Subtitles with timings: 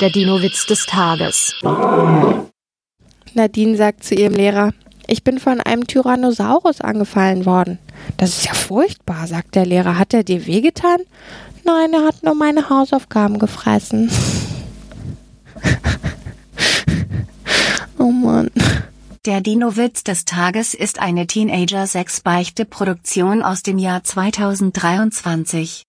[0.00, 1.54] Der Dino-Witz des Tages.
[3.32, 4.74] Nadine sagt zu ihrem Lehrer,
[5.06, 7.78] ich bin von einem Tyrannosaurus angefallen worden.
[8.18, 9.98] Das ist ja furchtbar, sagt der Lehrer.
[9.98, 10.98] Hat er dir wehgetan?
[11.64, 14.10] Nein, er hat nur meine Hausaufgaben gefressen.
[17.98, 18.50] oh Mann.
[19.24, 25.84] Der Dino-Witz des Tages ist eine Teenager-6-Beichte-Produktion aus dem Jahr 2023.